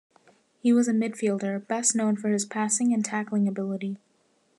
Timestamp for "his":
2.29-2.43